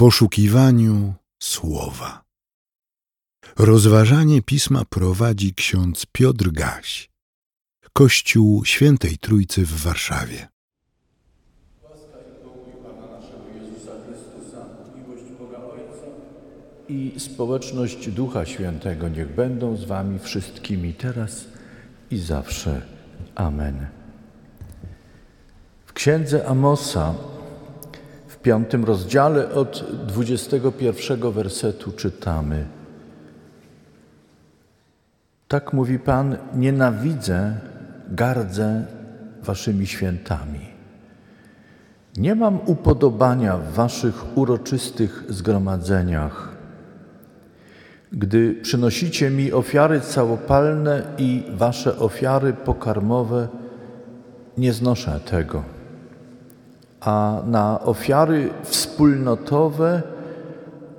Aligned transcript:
poszukiwaniu 0.00 1.14
słowa. 1.42 2.24
Rozważanie 3.58 4.42
pisma 4.42 4.84
prowadzi 4.84 5.54
ksiądz 5.54 6.06
Piotr 6.12 6.50
Gaś, 6.50 7.10
Kościół 7.92 8.64
Świętej 8.64 9.18
Trójcy 9.18 9.66
w 9.66 9.82
Warszawie. 9.82 10.48
i 16.88 17.14
społeczność 17.20 18.10
Ducha 18.10 18.46
Świętego 18.46 19.08
niech 19.08 19.34
będą 19.34 19.76
z 19.76 19.84
Wami 19.84 20.18
wszystkimi 20.18 20.94
teraz 20.94 21.44
i 22.10 22.18
zawsze. 22.18 22.82
Amen. 23.34 23.86
W 25.86 25.92
księdze 25.92 26.48
Amosa 26.48 27.14
piątym 28.42 28.84
rozdziale 28.84 29.50
od 29.50 29.84
21 30.06 31.32
wersetu 31.32 31.92
czytamy: 31.92 32.66
Tak 35.48 35.72
mówi 35.72 35.98
Pan: 35.98 36.36
Nienawidzę, 36.54 37.54
gardzę 38.08 38.84
Waszymi 39.42 39.86
świętami. 39.86 40.70
Nie 42.16 42.34
mam 42.34 42.58
upodobania 42.66 43.56
w 43.56 43.72
Waszych 43.72 44.36
uroczystych 44.38 45.24
zgromadzeniach 45.28 46.60
gdy 48.12 48.54
przynosicie 48.62 49.30
mi 49.30 49.52
ofiary 49.52 50.00
całopalne 50.00 51.02
i 51.18 51.42
wasze 51.50 51.98
ofiary 51.98 52.52
pokarmowe, 52.52 53.48
nie 54.58 54.72
znoszę 54.72 55.20
tego. 55.30 55.62
A 57.00 57.42
na 57.46 57.80
ofiary 57.80 58.50
wspólnotowe 58.62 60.02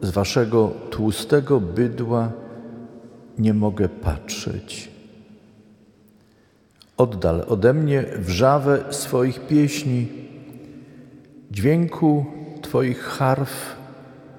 z 0.02 0.10
waszego 0.10 0.72
tłustego 0.90 1.60
bydła 1.60 2.32
nie 3.38 3.54
mogę 3.54 3.90
patrzeć. 3.90 4.92
Oddal 6.98 7.46
ode 7.48 7.74
mnie 7.74 8.06
wrzawę 8.18 8.84
swoich 8.90 9.48
pieśni, 9.48 10.08
dźwięku 11.52 12.26
Twoich 12.62 13.04
harf 13.04 13.76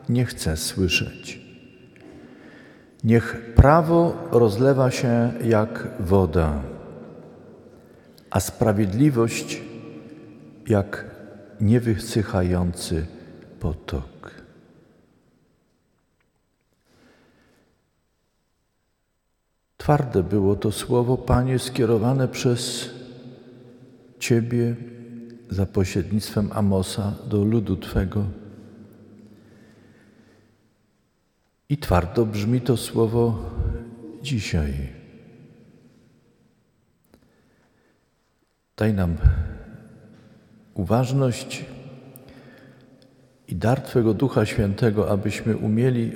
nie 0.09 0.25
chcę 0.25 0.57
słyszeć. 0.57 1.41
Niech 3.05 3.55
prawo 3.55 4.17
rozlewa 4.31 4.91
się 4.91 5.33
jak 5.45 5.89
woda, 6.01 6.61
a 8.31 8.41
sprawiedliwość 8.41 9.63
jak 10.69 11.12
niewysychający 11.63 13.07
potok. 13.61 14.43
Twarde 19.77 20.23
było 20.23 20.57
to 20.57 20.73
słowo, 20.73 21.17
Panie, 21.17 21.59
skierowane 21.59 22.29
przez 22.29 22.91
Ciebie 24.19 24.77
za 25.51 25.67
pośrednictwem 25.67 26.51
Amosa 26.53 27.15
do 27.27 27.45
ludu 27.45 27.77
Twego. 27.77 28.27
I 31.69 31.79
twardo 31.79 32.27
brzmi 32.27 32.61
to 32.61 32.77
słowo 32.77 33.51
dzisiaj. 34.23 34.89
Daj 38.77 38.95
nam 38.95 39.17
uważność 40.83 41.65
i 43.49 43.57
dar 43.57 43.81
Twego 43.81 44.15
Ducha 44.15 44.47
Świętego, 44.47 45.11
abyśmy 45.11 45.57
umieli 45.57 46.13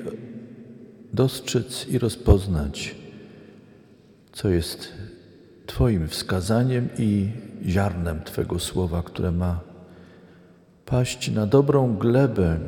dostrzec 1.13 1.89
i 1.89 1.99
rozpoznać, 1.99 2.95
co 4.33 4.49
jest 4.49 4.93
Twoim 5.67 6.09
wskazaniem 6.09 6.89
i 6.99 7.31
ziarnem 7.67 8.25
Twego 8.25 8.59
słowa, 8.59 9.03
które 9.03 9.33
ma 9.33 9.61
paść 10.87 11.31
na 11.31 11.47
dobrą 11.47 11.97
glebę 11.97 12.59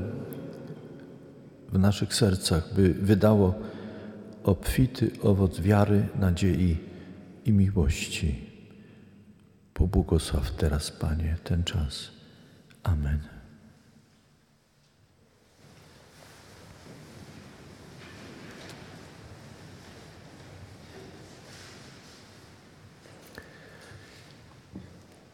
w 1.73 1.79
naszych 1.79 2.15
sercach, 2.15 2.75
by 2.75 2.95
wydało 2.95 3.55
obfity 4.45 5.11
owoc 5.23 5.61
wiary, 5.61 6.09
nadziei 6.21 6.77
i 7.47 7.53
miłości. 7.53 8.48
Pobłogosław 9.79 10.51
teraz, 10.51 10.91
Panie, 10.91 11.37
ten 11.45 11.65
czas. 11.65 12.09
Amen. 12.83 13.19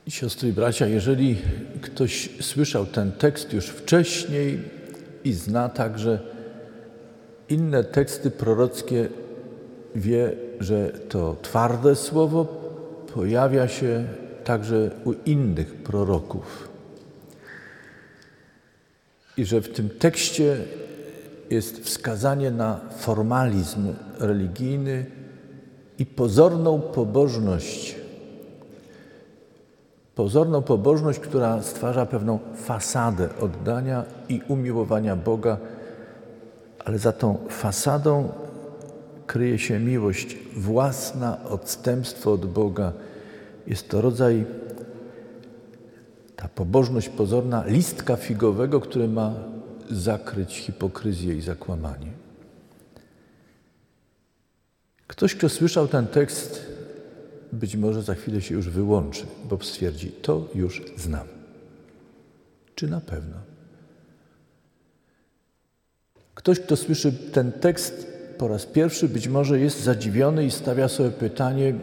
Siostry 0.08 0.48
i 0.48 0.52
bracia, 0.52 0.86
jeżeli 0.86 1.36
ktoś 1.80 2.30
słyszał 2.40 2.86
ten 2.86 3.12
tekst 3.12 3.52
już 3.52 3.66
wcześniej, 3.66 4.60
i 5.24 5.32
zna 5.32 5.68
także 5.68 6.20
inne 7.48 7.84
teksty 7.84 8.30
prorockie, 8.30 9.08
wie, 9.94 10.32
że 10.60 10.88
to 10.88 11.36
twarde 11.42 11.96
słowo 11.96 12.44
pojawia 13.14 13.68
się 13.68 14.04
także 14.44 14.90
u 15.04 15.12
innych 15.12 15.74
proroków. 15.74 16.68
I 19.36 19.44
że 19.44 19.60
w 19.60 19.72
tym 19.72 19.88
tekście 19.88 20.56
jest 21.50 21.80
wskazanie 21.80 22.50
na 22.50 22.80
formalizm 22.98 23.94
religijny 24.18 25.06
i 25.98 26.06
pozorną 26.06 26.80
pobożność 26.80 28.04
Pozorną 30.14 30.62
pobożność, 30.62 31.18
która 31.18 31.62
stwarza 31.62 32.06
pewną 32.06 32.38
fasadę 32.56 33.28
oddania 33.40 34.04
i 34.28 34.40
umiłowania 34.48 35.16
Boga, 35.16 35.56
ale 36.84 36.98
za 36.98 37.12
tą 37.12 37.38
fasadą 37.48 38.28
kryje 39.26 39.58
się 39.58 39.78
miłość 39.78 40.36
własna, 40.56 41.44
odstępstwo 41.44 42.32
od 42.32 42.46
Boga. 42.46 42.92
Jest 43.66 43.88
to 43.88 44.00
rodzaj, 44.00 44.44
ta 46.36 46.48
pobożność 46.48 47.08
pozorna, 47.08 47.64
listka 47.66 48.16
figowego, 48.16 48.80
który 48.80 49.08
ma 49.08 49.34
zakryć 49.90 50.56
hipokryzję 50.56 51.34
i 51.34 51.40
zakłamanie. 51.40 52.12
Ktoś, 55.06 55.34
kto 55.34 55.48
słyszał 55.48 55.88
ten 55.88 56.06
tekst, 56.06 56.66
być 57.52 57.76
może 57.76 58.02
za 58.02 58.14
chwilę 58.14 58.42
się 58.42 58.54
już 58.54 58.68
wyłączy, 58.68 59.26
bo 59.50 59.58
stwierdzi, 59.62 60.12
to 60.12 60.48
już 60.54 60.82
znam. 60.96 61.26
Czy 62.74 62.88
na 62.88 63.00
pewno? 63.00 63.36
Ktoś, 66.34 66.60
kto 66.60 66.76
słyszy 66.76 67.12
ten 67.12 67.52
tekst 67.52 68.06
po 68.38 68.48
raz 68.48 68.66
pierwszy, 68.66 69.08
być 69.08 69.28
może 69.28 69.60
jest 69.60 69.82
zadziwiony 69.82 70.44
i 70.44 70.50
stawia 70.50 70.88
sobie 70.88 71.10
pytanie, 71.10 71.74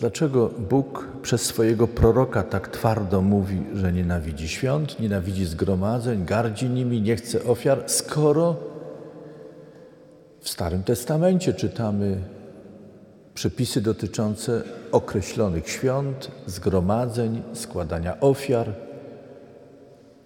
dlaczego 0.00 0.48
Bóg 0.48 1.06
przez 1.22 1.42
swojego 1.42 1.88
proroka 1.88 2.42
tak 2.42 2.68
twardo 2.68 3.22
mówi, 3.22 3.62
że 3.74 3.92
nienawidzi 3.92 4.48
świąt, 4.48 5.00
nienawidzi 5.00 5.44
zgromadzeń, 5.44 6.24
gardzi 6.24 6.68
nimi, 6.68 7.00
nie 7.00 7.16
chce 7.16 7.44
ofiar, 7.44 7.82
skoro 7.86 8.56
w 10.40 10.48
Starym 10.48 10.82
Testamencie 10.82 11.54
czytamy 11.54 12.16
przepisy 13.34 13.80
dotyczące 13.80 14.62
określonych 14.92 15.68
świąt, 15.68 16.30
zgromadzeń, 16.46 17.42
składania 17.52 18.20
ofiar. 18.20 18.74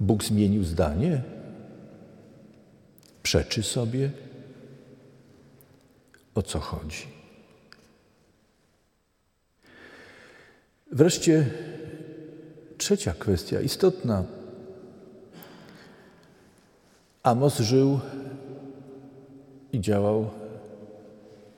Bóg 0.01 0.25
zmienił 0.25 0.65
zdanie? 0.65 1.23
Przeczy 3.23 3.63
sobie? 3.63 4.11
O 6.35 6.43
co 6.43 6.61
chodzi? 6.61 7.14
Wreszcie 10.95 11.47
trzecia 12.79 13.15
kwestia, 13.19 13.61
istotna. 13.61 14.25
Amos 17.23 17.59
żył 17.59 18.01
i 19.73 19.81
działał 19.81 20.31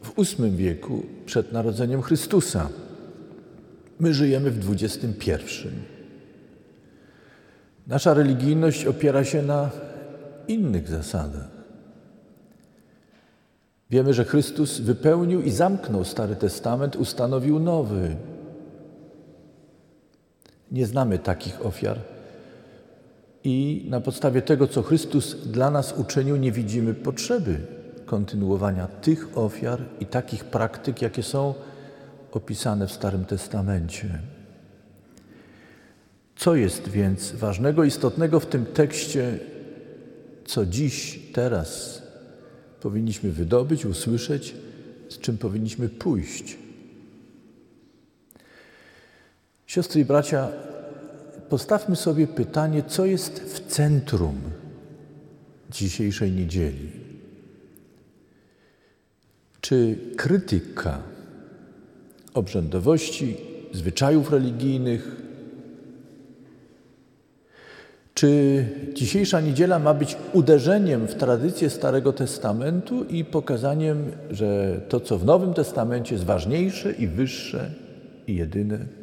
w 0.03 0.38
VIII 0.38 0.50
wieku 0.50 1.03
przed 1.27 1.53
narodzeniem 1.53 2.03
Chrystusa. 2.03 2.69
My 4.00 4.15
żyjemy 4.15 4.50
w 4.50 4.73
XXI. 4.73 5.33
Nasza 7.87 8.15
religijność 8.15 8.87
opiera 8.87 9.25
się 9.25 9.43
na 9.43 9.71
innych 10.49 10.88
zasadach. 10.88 11.49
Wiemy, 13.91 14.15
że 14.15 14.25
Chrystus 14.25 14.81
wypełnił 14.81 15.43
i 15.43 15.50
zamknął 15.50 16.05
Stary 16.05 16.37
Testament, 16.37 16.97
ustanowił 16.97 17.59
nowy. 17.59 18.17
Nie 20.76 20.87
znamy 20.87 21.19
takich 21.19 21.67
ofiar 21.67 21.99
I 23.44 23.87
na 23.88 24.00
podstawie 24.00 24.43
tego, 24.43 24.67
co 24.67 24.82
Chrystus 24.82 25.37
dla 25.46 25.70
nas 25.70 25.94
uczynił, 25.99 26.37
nie 26.37 26.52
widzimy 26.52 26.94
potrzeby 26.94 27.58
kontynuowania 28.06 28.87
tych 28.87 29.38
ofiar 29.38 29.82
i 30.00 30.06
takich 30.06 30.44
praktyk, 30.44 31.02
jakie 31.02 31.23
są 31.23 31.55
opisane 32.32 32.87
w 32.87 32.93
Starym 32.93 33.25
Testamencie. 33.25 34.19
Co 36.37 36.55
jest 36.55 36.88
więc 36.88 37.32
ważnego, 37.32 37.84
istotnego 37.84 38.40
w 38.40 38.46
tym 38.46 38.67
tekście, 38.67 39.38
co 40.44 40.67
dziś, 40.67 41.20
teraz 41.32 42.02
powinniśmy 42.81 43.31
wydobyć, 43.31 43.87
usłyszeć, 43.87 44.55
z 45.08 45.19
czym 45.19 45.38
powinniśmy 45.38 45.88
pójść? 45.88 46.66
Siostry 49.67 50.01
i 50.01 50.05
bracia, 50.05 50.49
postawmy 51.49 51.97
sobie 51.97 52.27
pytanie, 52.27 52.83
co 52.89 53.07
jest 53.07 53.41
w 53.41 53.67
centrum 53.67 54.41
dzisiejszej 55.71 56.33
niedzieli. 56.33 56.91
Czy 59.61 59.99
krytyka 60.17 60.99
obrzędowości, 62.35 63.37
zwyczajów 63.73 64.33
religijnych, 64.33 65.23
czy 68.15 68.65
dzisiejsza 68.95 69.41
niedziela 69.41 69.79
ma 69.79 69.95
być 69.95 70.17
uderzeniem 70.33 71.07
w 71.07 71.15
tradycję 71.15 71.71
Starego 71.71 72.12
Testamentu 72.12 73.05
i 73.05 73.25
pokazaniem, 73.25 74.12
że 74.31 74.81
to, 74.89 75.01
co 75.01 75.19
w 75.19 75.25
Nowym 75.25 75.55
Testamencie 75.55 76.15
jest 76.15 76.25
ważniejsze 76.25 76.93
i 76.93 77.07
wyższe 77.07 77.71
i 78.27 78.35
jedyne? 78.35 78.96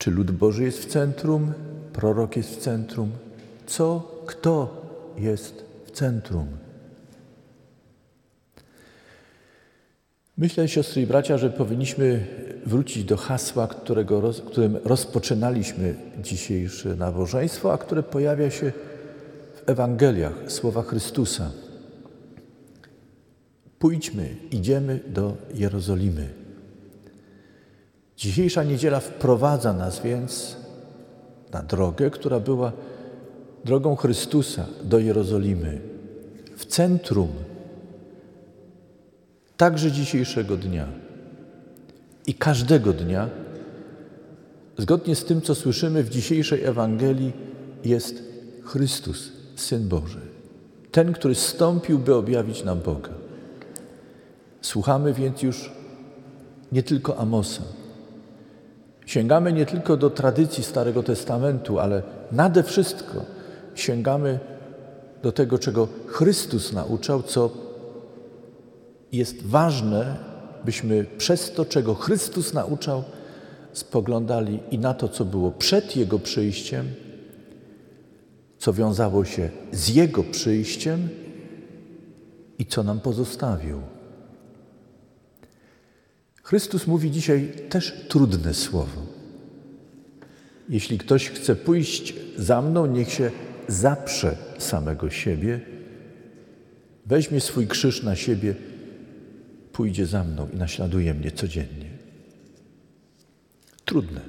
Czy 0.00 0.10
lud 0.10 0.30
Boży 0.30 0.64
jest 0.64 0.78
w 0.78 0.86
centrum? 0.86 1.52
Prorok 1.92 2.36
jest 2.36 2.50
w 2.50 2.56
centrum? 2.56 3.10
Co, 3.66 4.16
kto 4.26 4.82
jest 5.18 5.64
w 5.86 5.90
centrum? 5.90 6.46
Myślę, 10.38 10.68
siostry 10.68 11.02
i 11.02 11.06
bracia, 11.06 11.38
że 11.38 11.50
powinniśmy 11.50 12.26
wrócić 12.66 13.04
do 13.04 13.16
hasła, 13.16 13.68
którego, 13.68 14.32
którym 14.46 14.76
rozpoczynaliśmy 14.84 15.94
dzisiejsze 16.22 16.96
nabożeństwo, 16.96 17.72
a 17.72 17.78
które 17.78 18.02
pojawia 18.02 18.50
się 18.50 18.72
w 19.54 19.70
Ewangeliach, 19.70 20.34
słowa 20.46 20.82
Chrystusa. 20.82 21.50
Pójdźmy, 23.78 24.36
idziemy 24.50 25.00
do 25.06 25.36
Jerozolimy. 25.54 26.39
Dzisiejsza 28.20 28.64
niedziela 28.64 29.00
wprowadza 29.00 29.72
nas 29.72 30.00
więc 30.00 30.56
na 31.52 31.62
drogę, 31.62 32.10
która 32.10 32.40
była 32.40 32.72
drogą 33.64 33.96
Chrystusa 33.96 34.66
do 34.84 34.98
Jerozolimy, 34.98 35.80
w 36.56 36.66
centrum 36.66 37.28
także 39.56 39.92
dzisiejszego 39.92 40.56
dnia 40.56 40.88
i 42.26 42.34
każdego 42.34 42.92
dnia, 42.92 43.28
zgodnie 44.78 45.16
z 45.16 45.24
tym, 45.24 45.42
co 45.42 45.54
słyszymy 45.54 46.02
w 46.02 46.10
dzisiejszej 46.10 46.64
Ewangelii, 46.64 47.32
jest 47.84 48.22
Chrystus, 48.64 49.32
Syn 49.56 49.88
Boży. 49.88 50.20
Ten, 50.92 51.12
który 51.12 51.34
stąpił, 51.34 51.98
by 51.98 52.14
objawić 52.14 52.64
nam 52.64 52.80
Boga. 52.80 53.12
Słuchamy 54.60 55.14
więc 55.14 55.42
już 55.42 55.70
nie 56.72 56.82
tylko 56.82 57.18
Amosa. 57.18 57.79
Sięgamy 59.10 59.52
nie 59.52 59.66
tylko 59.66 59.96
do 59.96 60.10
tradycji 60.10 60.64
Starego 60.64 61.02
Testamentu, 61.02 61.78
ale 61.78 62.02
nade 62.32 62.62
wszystko 62.62 63.24
sięgamy 63.74 64.38
do 65.22 65.32
tego, 65.32 65.58
czego 65.58 65.88
Chrystus 66.06 66.72
nauczał, 66.72 67.22
co 67.22 67.50
jest 69.12 69.46
ważne, 69.46 70.16
byśmy 70.64 71.04
przez 71.18 71.52
to, 71.52 71.64
czego 71.64 71.94
Chrystus 71.94 72.54
nauczał, 72.54 73.04
spoglądali 73.72 74.60
i 74.70 74.78
na 74.78 74.94
to, 74.94 75.08
co 75.08 75.24
było 75.24 75.50
przed 75.50 75.96
Jego 75.96 76.18
przyjściem, 76.18 76.86
co 78.58 78.72
wiązało 78.72 79.24
się 79.24 79.50
z 79.72 79.88
Jego 79.88 80.22
przyjściem 80.22 81.08
i 82.58 82.66
co 82.66 82.82
nam 82.82 83.00
pozostawił. 83.00 83.80
Chrystus 86.42 86.86
mówi 86.86 87.10
dzisiaj 87.10 87.52
też 87.68 88.06
trudne 88.08 88.54
słowo. 88.54 89.06
Jeśli 90.68 90.98
ktoś 90.98 91.28
chce 91.28 91.56
pójść 91.56 92.14
za 92.36 92.62
mną, 92.62 92.86
niech 92.86 93.12
się 93.12 93.30
zaprze 93.68 94.36
samego 94.58 95.10
siebie, 95.10 95.60
weźmie 97.06 97.40
swój 97.40 97.66
krzyż 97.66 98.02
na 98.02 98.16
siebie 98.16 98.54
pójdzie 99.72 100.06
za 100.06 100.24
mną 100.24 100.48
i 100.54 100.56
naśladuje 100.56 101.14
mnie 101.14 101.30
codziennie. 101.30 101.90
Trudne. 103.84 104.20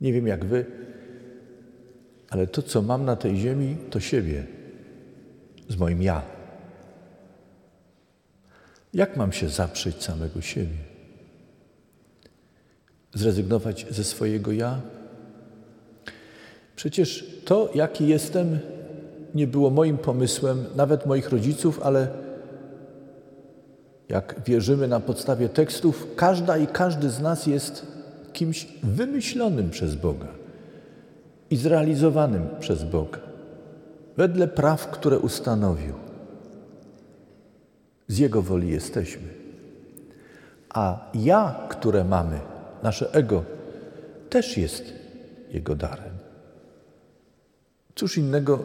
Nie 0.00 0.12
wiem 0.12 0.26
jak 0.26 0.44
wy, 0.44 0.66
ale 2.30 2.46
to, 2.46 2.62
co 2.62 2.82
mam 2.82 3.04
na 3.04 3.16
tej 3.16 3.36
ziemi, 3.36 3.76
to 3.90 4.00
siebie 4.00 4.46
z 5.68 5.76
moim 5.76 6.02
ja. 6.02 6.39
Jak 8.94 9.16
mam 9.16 9.32
się 9.32 9.48
zaprzeć 9.48 10.04
samego 10.04 10.40
siebie? 10.40 10.76
Zrezygnować 13.14 13.86
ze 13.90 14.04
swojego 14.04 14.52
ja? 14.52 14.80
Przecież 16.76 17.40
to, 17.44 17.70
jaki 17.74 18.08
jestem, 18.08 18.58
nie 19.34 19.46
było 19.46 19.70
moim 19.70 19.98
pomysłem, 19.98 20.64
nawet 20.76 21.06
moich 21.06 21.30
rodziców, 21.30 21.80
ale 21.82 22.08
jak 24.08 24.40
wierzymy 24.46 24.88
na 24.88 25.00
podstawie 25.00 25.48
tekstów, 25.48 26.06
każda 26.16 26.58
i 26.58 26.66
każdy 26.66 27.10
z 27.10 27.20
nas 27.20 27.46
jest 27.46 27.86
kimś 28.32 28.68
wymyślonym 28.82 29.70
przez 29.70 29.94
Boga 29.94 30.28
i 31.50 31.56
zrealizowanym 31.56 32.48
przez 32.60 32.84
Boga, 32.84 33.18
wedle 34.16 34.48
praw, 34.48 34.90
które 34.90 35.18
ustanowił. 35.18 36.09
Z 38.10 38.18
Jego 38.18 38.42
woli 38.42 38.68
jesteśmy. 38.68 39.28
A 40.68 41.10
ja, 41.14 41.66
które 41.68 42.04
mamy, 42.04 42.40
nasze 42.82 43.12
ego, 43.12 43.44
też 44.30 44.56
jest 44.56 44.92
Jego 45.50 45.76
darem. 45.76 46.14
Cóż 47.94 48.18
innego 48.18 48.64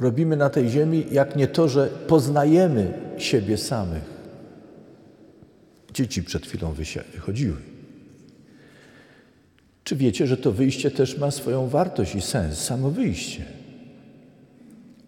robimy 0.00 0.36
na 0.36 0.50
tej 0.50 0.68
ziemi, 0.68 1.06
jak 1.10 1.36
nie 1.36 1.48
to, 1.48 1.68
że 1.68 1.86
poznajemy 1.86 2.92
siebie 3.18 3.56
samych 3.56 4.18
Dzieci 5.94 6.22
przed 6.22 6.46
chwilą 6.46 6.74
wychodziły. 7.12 7.56
Czy 9.84 9.96
wiecie, 9.96 10.26
że 10.26 10.36
to 10.36 10.52
wyjście 10.52 10.90
też 10.90 11.18
ma 11.18 11.30
swoją 11.30 11.68
wartość 11.68 12.14
i 12.14 12.20
sens, 12.20 12.58
samo 12.58 12.90
wyjście? 12.90 13.44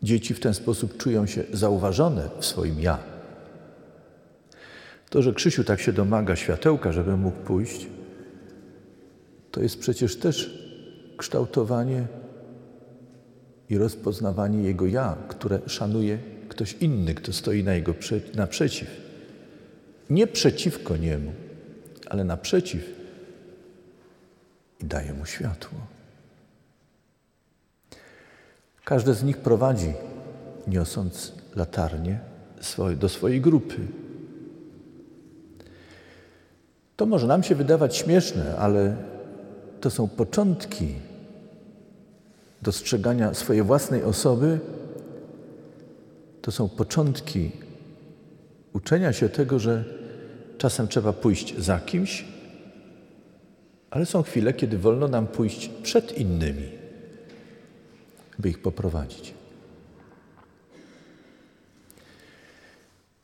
Dzieci 0.03 0.35
w 0.35 0.41
ten 0.41 0.55
sposób 0.55 0.97
czują 0.97 1.27
się 1.27 1.45
zauważone 1.53 2.29
w 2.39 2.47
swoim 2.47 2.81
ja. 2.81 3.10
To, 5.11 5.23
że 5.23 5.35
Krzysiu 5.35 5.65
tak 5.65 5.81
się 5.81 5.93
domaga 5.93 6.37
światełka, 6.37 6.93
żeby 6.93 7.17
mógł 7.17 7.37
pójść, 7.37 7.87
to 9.51 9.63
jest 9.63 9.79
przecież 9.79 10.17
też 10.17 10.65
kształtowanie 11.17 12.07
i 13.71 13.79
rozpoznawanie 13.79 14.63
jego 14.63 14.87
ja, 14.87 15.17
które 15.29 15.61
szanuje 15.67 16.19
ktoś 16.49 16.73
inny, 16.73 17.15
kto 17.15 17.33
stoi 17.33 17.65
na 17.65 17.75
jego 17.75 17.95
naprzeciw 18.35 18.89
nie 20.11 20.27
przeciwko 20.27 20.97
niemu, 20.97 21.33
ale 22.07 22.25
naprzeciw 22.25 22.83
i 24.81 24.85
daje 24.85 25.15
mu 25.15 25.27
światło. 25.27 25.79
Każde 28.85 29.15
z 29.15 29.23
nich 29.23 29.39
prowadzi, 29.39 29.93
niosąc 30.67 31.33
latarnię 31.57 32.21
do 32.97 33.09
swojej 33.09 33.41
grupy. 33.41 33.77
To 37.01 37.07
może 37.07 37.27
nam 37.27 37.43
się 37.43 37.55
wydawać 37.55 37.97
śmieszne, 37.97 38.57
ale 38.57 38.97
to 39.81 39.91
są 39.91 40.09
początki 40.09 40.95
dostrzegania 42.63 43.35
swojej 43.35 43.63
własnej 43.63 44.03
osoby, 44.03 44.59
to 46.43 46.53
są 46.53 46.69
początki 46.69 47.51
uczenia 48.73 49.13
się 49.13 49.29
tego, 49.29 49.59
że 49.59 49.85
Czasem 50.59 50.89
trzeba 50.89 51.13
pójść 51.13 51.59
za 51.59 51.79
kimś, 51.79 52.25
ale 53.91 54.07
są 54.07 54.23
chwile, 54.23 54.53
kiedy 54.53 54.79
wolno 54.79 55.09
nam 55.09 55.27
pójść 55.27 55.69
przed 55.83 56.19
innymi, 56.19 56.69
by 58.39 58.49
ich 58.49 58.63
poprowadzić. 58.63 59.35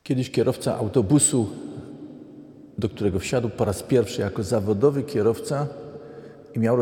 Kiedyś 0.03 0.31
kierowca 0.31 0.75
autobusu 0.75 1.49
do 2.77 2.89
którego 2.89 3.19
wsiadł 3.19 3.49
po 3.49 3.65
raz 3.65 3.83
pierwszy 3.83 4.21
jako 4.21 4.43
zawodowy 4.43 5.03
kierowca 5.03 5.67
i 6.55 6.59
miał 6.59 6.77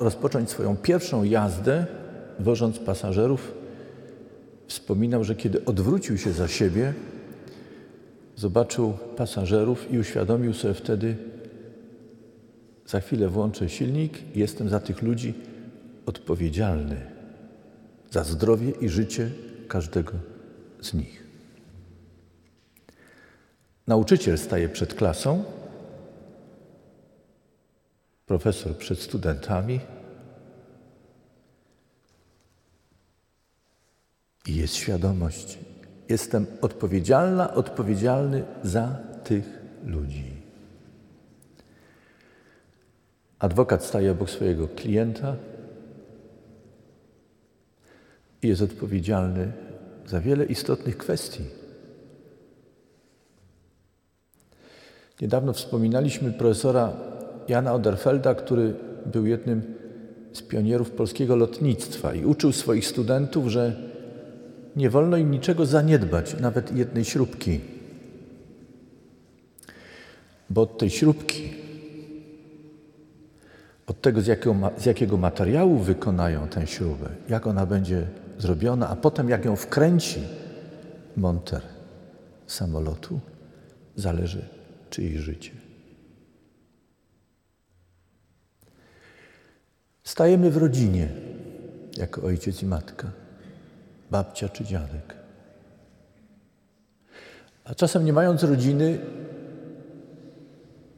rozpocząć 0.00 0.50
swoją 0.50 0.76
pierwszą 0.76 1.24
jazdę, 1.24 1.86
wożąc 2.38 2.78
pasażerów, 2.78 3.54
wspominał, 4.66 5.24
że 5.24 5.34
kiedy 5.34 5.64
odwrócił 5.64 6.18
się 6.18 6.32
za 6.32 6.48
siebie, 6.48 6.94
zobaczył 8.36 8.92
pasażerów 9.16 9.92
i 9.92 9.98
uświadomił 9.98 10.54
sobie 10.54 10.74
wtedy, 10.74 11.16
za 12.86 13.00
chwilę 13.00 13.28
włączę 13.28 13.68
silnik 13.68 14.36
i 14.36 14.38
jestem 14.38 14.68
za 14.68 14.80
tych 14.80 15.02
ludzi 15.02 15.34
odpowiedzialny 16.06 16.96
za 18.10 18.24
zdrowie 18.24 18.70
i 18.80 18.88
życie 18.88 19.30
każdego 19.68 20.12
z 20.80 20.94
nich. 20.94 21.23
Nauczyciel 23.86 24.38
staje 24.38 24.68
przed 24.68 24.94
klasą, 24.94 25.44
profesor 28.26 28.76
przed 28.76 28.98
studentami 29.00 29.80
i 34.46 34.56
jest 34.56 34.74
świadomość. 34.74 35.58
Jestem 36.08 36.46
odpowiedzialna, 36.60 37.54
odpowiedzialny 37.54 38.44
za 38.62 38.98
tych 39.24 39.44
ludzi. 39.86 40.24
Adwokat 43.38 43.84
staje 43.84 44.12
obok 44.12 44.30
swojego 44.30 44.68
klienta 44.68 45.36
i 48.42 48.48
jest 48.48 48.62
odpowiedzialny 48.62 49.52
za 50.06 50.20
wiele 50.20 50.44
istotnych 50.44 50.96
kwestii. 50.96 51.63
Niedawno 55.20 55.52
wspominaliśmy 55.52 56.32
profesora 56.32 56.92
Jana 57.48 57.72
Oderfelda, 57.72 58.34
który 58.34 58.74
był 59.06 59.26
jednym 59.26 59.62
z 60.32 60.42
pionierów 60.42 60.90
polskiego 60.90 61.36
lotnictwa 61.36 62.14
i 62.14 62.24
uczył 62.24 62.52
swoich 62.52 62.86
studentów, 62.86 63.48
że 63.48 63.76
nie 64.76 64.90
wolno 64.90 65.16
im 65.16 65.30
niczego 65.30 65.66
zaniedbać, 65.66 66.40
nawet 66.40 66.76
jednej 66.76 67.04
śrubki. 67.04 67.60
Bo 70.50 70.62
od 70.62 70.78
tej 70.78 70.90
śrubki, 70.90 71.52
od 73.86 74.00
tego, 74.00 74.20
z 74.20 74.26
jakiego, 74.26 74.70
z 74.78 74.86
jakiego 74.86 75.16
materiału 75.16 75.78
wykonają 75.78 76.48
tę 76.48 76.66
śrubę, 76.66 77.08
jak 77.28 77.46
ona 77.46 77.66
będzie 77.66 78.06
zrobiona, 78.38 78.88
a 78.88 78.96
potem 78.96 79.28
jak 79.28 79.44
ją 79.44 79.56
wkręci 79.56 80.20
monter 81.16 81.62
samolotu, 82.46 83.20
zależy 83.96 84.53
czyjeś 84.94 85.16
życie. 85.16 85.50
Stajemy 90.04 90.50
w 90.50 90.56
rodzinie 90.56 91.08
jako 91.96 92.22
ojciec 92.22 92.62
i 92.62 92.66
matka, 92.66 93.10
babcia 94.10 94.48
czy 94.48 94.64
dziadek. 94.64 95.14
A 97.64 97.74
czasem 97.74 98.04
nie 98.04 98.12
mając 98.12 98.42
rodziny, 98.42 98.98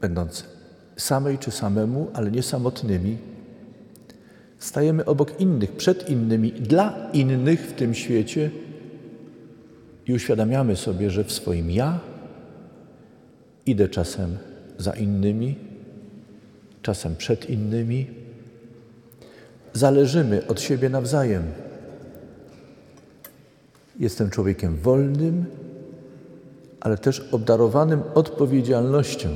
będąc 0.00 0.44
samej 0.96 1.38
czy 1.38 1.50
samemu, 1.50 2.10
ale 2.14 2.30
nie 2.30 2.42
samotnymi, 2.42 3.18
stajemy 4.58 5.04
obok 5.04 5.40
innych, 5.40 5.72
przed 5.72 6.10
innymi, 6.10 6.52
dla 6.52 7.10
innych 7.12 7.60
w 7.60 7.72
tym 7.72 7.94
świecie 7.94 8.50
i 10.06 10.14
uświadamiamy 10.14 10.76
sobie, 10.76 11.10
że 11.10 11.24
w 11.24 11.32
swoim 11.32 11.70
ja 11.70 12.00
idę 13.66 13.88
czasem 13.88 14.38
za 14.78 14.92
innymi, 14.92 15.56
czasem 16.82 17.16
przed 17.16 17.50
innymi. 17.50 18.06
Zależymy 19.72 20.46
od 20.46 20.60
siebie 20.60 20.88
nawzajem. 20.88 21.42
Jestem 24.00 24.30
człowiekiem 24.30 24.76
wolnym, 24.76 25.44
ale 26.80 26.98
też 26.98 27.28
obdarowanym 27.32 28.02
odpowiedzialnością. 28.14 29.28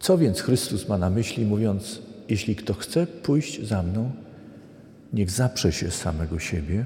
Co 0.00 0.18
więc 0.18 0.40
Chrystus 0.40 0.88
ma 0.88 0.98
na 0.98 1.10
myśli, 1.10 1.44
mówiąc: 1.44 2.02
Jeśli 2.28 2.56
kto 2.56 2.74
chce 2.74 3.06
pójść 3.06 3.66
za 3.66 3.82
mną, 3.82 4.10
niech 5.12 5.30
zaprze 5.30 5.72
się 5.72 5.90
samego 5.90 6.38
siebie, 6.38 6.84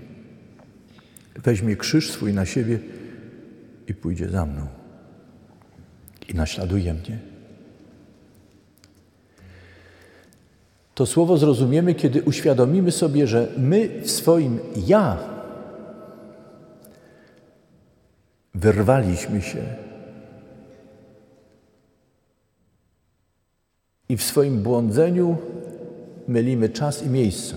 weźmie 1.44 1.76
krzyż 1.76 2.10
swój 2.10 2.32
na 2.32 2.46
siebie 2.46 2.78
i 3.88 3.94
pójdzie 3.94 4.28
za 4.28 4.46
mną. 4.46 4.77
I 6.28 6.34
naśladuje 6.34 6.94
mnie. 6.94 7.18
To 10.94 11.06
słowo 11.06 11.38
zrozumiemy, 11.38 11.94
kiedy 11.94 12.22
uświadomimy 12.22 12.92
sobie, 12.92 13.26
że 13.26 13.48
my 13.58 14.02
w 14.02 14.10
swoim 14.10 14.58
ja 14.86 15.18
wyrwaliśmy 18.54 19.42
się 19.42 19.64
i 24.08 24.16
w 24.16 24.22
swoim 24.22 24.62
błądzeniu 24.62 25.36
mylimy 26.28 26.68
czas 26.68 27.02
i 27.02 27.08
miejsce. 27.08 27.54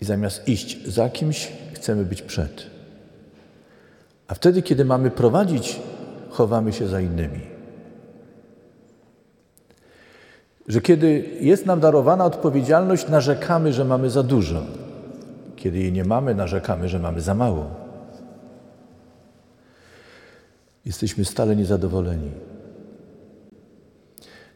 I 0.00 0.04
zamiast 0.04 0.48
iść 0.48 0.86
za 0.86 1.08
kimś, 1.08 1.52
chcemy 1.72 2.04
być 2.04 2.22
przed. 2.22 2.66
A 4.28 4.34
wtedy, 4.34 4.62
kiedy 4.62 4.84
mamy 4.84 5.10
prowadzić, 5.10 5.80
chowamy 6.34 6.72
się 6.72 6.88
za 6.88 7.00
innymi. 7.00 7.40
Że 10.68 10.80
kiedy 10.80 11.24
jest 11.40 11.66
nam 11.66 11.80
darowana 11.80 12.24
odpowiedzialność, 12.24 13.08
narzekamy, 13.08 13.72
że 13.72 13.84
mamy 13.84 14.10
za 14.10 14.22
dużo. 14.22 14.62
Kiedy 15.56 15.78
jej 15.78 15.92
nie 15.92 16.04
mamy, 16.04 16.34
narzekamy, 16.34 16.88
że 16.88 16.98
mamy 16.98 17.20
za 17.20 17.34
mało. 17.34 17.66
Jesteśmy 20.84 21.24
stale 21.24 21.56
niezadowoleni. 21.56 22.30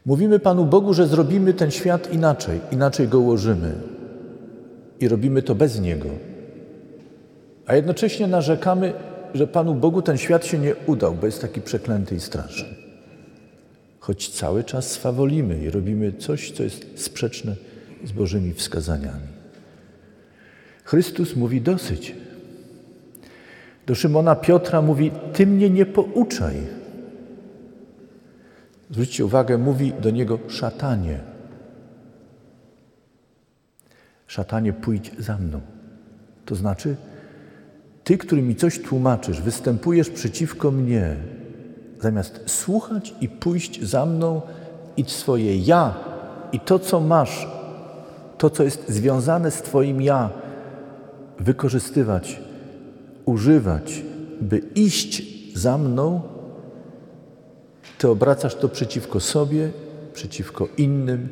Mówimy 0.06 0.38
Panu 0.38 0.64
Bogu, 0.64 0.94
że 0.94 1.06
zrobimy 1.06 1.54
ten 1.54 1.70
świat 1.70 2.12
inaczej, 2.12 2.60
inaczej 2.72 3.08
go 3.08 3.18
ułożymy 3.20 3.72
i 5.00 5.08
robimy 5.08 5.42
to 5.42 5.54
bez 5.54 5.80
Niego. 5.80 6.08
A 7.66 7.74
jednocześnie 7.74 8.26
narzekamy, 8.26 8.92
że 9.34 9.46
Panu 9.46 9.74
Bogu 9.74 10.02
ten 10.02 10.18
świat 10.18 10.46
się 10.46 10.58
nie 10.58 10.74
udał, 10.86 11.14
bo 11.14 11.26
jest 11.26 11.40
taki 11.40 11.60
przeklęty 11.60 12.14
i 12.14 12.20
straszny. 12.20 12.68
Choć 14.00 14.28
cały 14.28 14.64
czas 14.64 14.90
swawolimy 14.90 15.62
i 15.62 15.70
robimy 15.70 16.12
coś, 16.12 16.52
co 16.52 16.62
jest 16.62 16.86
sprzeczne 16.94 17.56
z 18.04 18.12
Bożymi 18.12 18.54
wskazaniami. 18.54 19.28
Chrystus 20.84 21.36
mówi 21.36 21.60
dosyć. 21.60 22.14
Do 23.86 23.94
Szymona 23.94 24.36
Piotra 24.36 24.82
mówi: 24.82 25.10
Ty 25.32 25.46
mnie 25.46 25.70
nie 25.70 25.86
pouczaj. 25.86 26.56
Zwróćcie 28.90 29.24
uwagę, 29.24 29.58
mówi 29.58 29.92
do 30.02 30.10
niego 30.10 30.38
szatanie. 30.48 31.20
Szatanie, 34.26 34.72
pójdź 34.72 35.12
za 35.18 35.38
mną. 35.38 35.60
To 36.44 36.54
znaczy, 36.54 36.96
ty, 38.08 38.18
który 38.18 38.42
mi 38.42 38.56
coś 38.56 38.78
tłumaczysz, 38.78 39.42
występujesz 39.42 40.10
przeciwko 40.10 40.70
mnie, 40.70 41.16
zamiast 42.00 42.40
słuchać 42.46 43.14
i 43.20 43.28
pójść 43.28 43.82
za 43.82 44.06
mną 44.06 44.40
i 44.96 45.04
swoje 45.04 45.56
ja 45.56 45.94
i 46.52 46.60
to, 46.60 46.78
co 46.78 47.00
masz, 47.00 47.48
to, 48.38 48.50
co 48.50 48.64
jest 48.64 48.88
związane 48.88 49.50
z 49.50 49.62
Twoim 49.62 50.02
ja, 50.02 50.30
wykorzystywać, 51.38 52.40
używać, 53.24 54.02
by 54.40 54.58
iść 54.58 55.22
za 55.54 55.78
mną, 55.78 56.20
Ty 57.98 58.08
obracasz 58.08 58.54
to 58.54 58.68
przeciwko 58.68 59.20
sobie, 59.20 59.70
przeciwko 60.12 60.68
innym, 60.76 61.28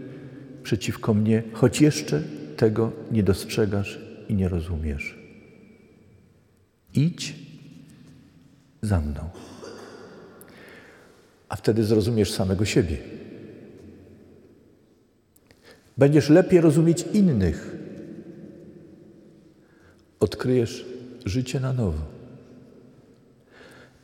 przeciwko 0.62 1.14
mnie, 1.14 1.42
choć 1.52 1.80
jeszcze 1.80 2.22
tego 2.56 2.90
nie 3.10 3.22
dostrzegasz 3.22 4.00
i 4.28 4.34
nie 4.34 4.48
rozumiesz. 4.48 5.15
Idź 6.96 7.34
za 8.82 9.00
mną. 9.00 9.20
A 11.48 11.56
wtedy 11.56 11.84
zrozumiesz 11.84 12.32
samego 12.32 12.64
siebie. 12.64 12.96
Będziesz 15.96 16.30
lepiej 16.30 16.60
rozumieć 16.60 17.04
innych. 17.12 17.76
Odkryjesz 20.20 20.84
życie 21.24 21.60
na 21.60 21.72
nowo. 21.72 22.02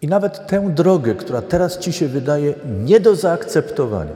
I 0.02 0.06
nawet 0.06 0.46
tę 0.46 0.70
drogę, 0.74 1.14
która 1.14 1.42
teraz 1.42 1.78
ci 1.78 1.92
się 1.92 2.08
wydaje 2.08 2.54
nie 2.84 3.00
do 3.00 3.16
zaakceptowania, 3.16 4.14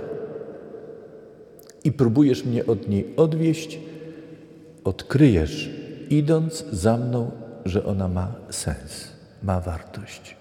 i 1.85 1.92
próbujesz 1.92 2.45
mnie 2.45 2.66
od 2.66 2.88
niej 2.88 3.06
odwieść, 3.16 3.78
odkryjesz, 4.85 5.71
idąc 6.11 6.64
za 6.73 6.97
mną 6.97 7.30
że 7.69 7.85
ona 7.85 8.09
ma 8.09 8.33
sens, 8.51 9.09
ma 9.43 9.61
wartość. 9.61 10.37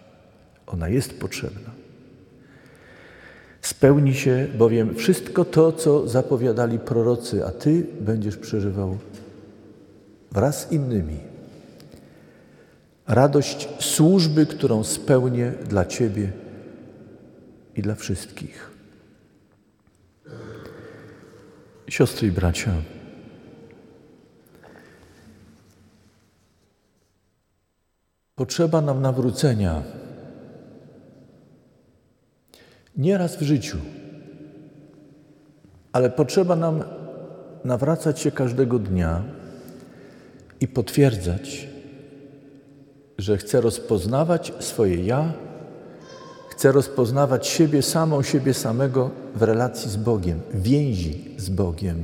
Ona 0.68 0.90
jest 0.90 1.20
potrzebna. 1.20 1.70
Spełni 3.62 4.14
się 4.14 4.48
bowiem 4.58 4.96
wszystko 4.96 5.46
to, 5.46 5.72
co 5.72 6.08
zapowiadali 6.08 6.80
prorocy, 6.80 7.46
a 7.46 7.52
Ty 7.52 7.86
będziesz 8.00 8.38
przeżywał 8.38 8.98
wraz 10.32 10.68
z 10.68 10.72
innymi 10.72 11.18
radość 13.08 13.70
służby, 13.80 14.46
którą 14.46 14.84
spełnię 14.84 15.54
dla 15.70 15.86
Ciebie 15.86 16.32
i 17.76 17.82
dla 17.82 17.96
wszystkich. 17.96 18.70
Siostry 21.88 22.28
i 22.28 22.32
bracia, 22.32 22.72
potrzeba 28.36 28.82
nam 28.82 29.02
nawrócenia 29.02 29.84
nie 32.98 33.18
raz 33.18 33.36
w 33.36 33.42
życiu, 33.42 33.78
ale 35.92 36.10
potrzeba 36.10 36.56
nam 36.56 36.84
nawracać 37.64 38.20
się 38.20 38.32
każdego 38.32 38.80
dnia 38.80 39.24
i 40.62 40.68
potwierdzać, 40.68 41.68
że 43.18 43.38
chcę 43.38 43.62
rozpoznawać 43.62 44.54
swoje 44.60 45.06
ja, 45.06 45.34
chcę 46.50 46.72
rozpoznawać 46.72 47.48
siebie 47.48 47.82
samą, 47.82 48.22
siebie 48.22 48.54
samego 48.54 49.12
w 49.36 49.42
relacji 49.42 49.90
z 49.90 49.96
Bogiem, 49.96 50.40
więzi 50.54 51.36
z 51.38 51.50
Bogiem, 51.50 52.04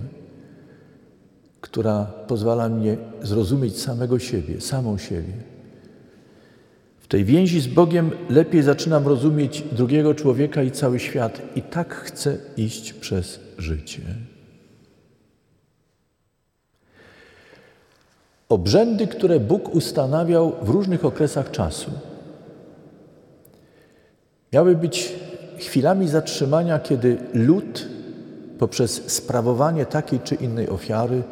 która 1.62 2.06
pozwala 2.06 2.70
mnie 2.70 2.98
zrozumieć 3.22 3.82
samego 3.82 4.20
siebie, 4.20 4.62
samą 4.62 4.98
siebie. 4.98 5.51
Tej 7.12 7.26
więzi 7.26 7.62
z 7.62 7.68
Bogiem 7.68 8.12
lepiej 8.30 8.64
zaczynam 8.64 9.08
rozumieć 9.08 9.64
drugiego 9.72 10.16
człowieka 10.16 10.64
i 10.64 10.72
cały 10.72 11.00
świat, 11.00 11.42
i 11.56 11.62
tak 11.62 11.94
chcę 11.94 12.38
iść 12.58 12.94
przez 12.94 13.40
życie. 13.58 14.02
Obrzędy, 18.50 19.08
które 19.08 19.40
Bóg 19.40 19.76
ustanawiał 19.76 20.56
w 20.62 20.70
różnych 20.70 21.06
okresach 21.06 21.52
czasu, 21.52 21.92
miały 24.54 24.76
być 24.76 25.14
chwilami 25.58 26.08
zatrzymania, 26.08 26.80
kiedy 26.80 27.18
lud 27.34 27.88
poprzez 28.60 29.12
sprawowanie 29.12 29.86
takiej 29.86 30.20
czy 30.20 30.36
innej 30.36 30.70
ofiary, 30.70 31.24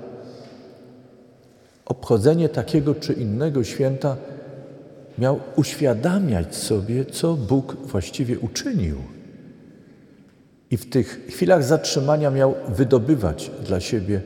obchodzenie 1.86 2.50
takiego 2.50 2.96
czy 2.96 3.14
innego 3.14 3.64
święta 3.64 4.18
miał 5.20 5.40
uświadamiać 5.56 6.56
sobie, 6.56 7.06
co 7.06 7.34
Bóg 7.34 7.76
właściwie 7.76 8.40
uczynił. 8.40 8.96
I 10.72 10.78
w 10.78 10.90
tych 10.90 11.26
chwilach 11.30 11.64
zatrzymania 11.64 12.32
miał 12.32 12.56
wydobywać 12.68 13.52
dla 13.66 13.80
siebie 13.80 14.22